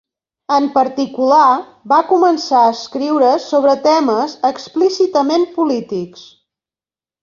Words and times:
En 0.53 0.69
particular, 0.77 1.49
va 1.93 1.99
començar 2.13 2.63
a 2.63 2.73
escriure 2.79 3.31
sobre 3.47 3.79
temes 3.87 4.37
explícitament 4.55 5.51
polítics. 5.63 6.31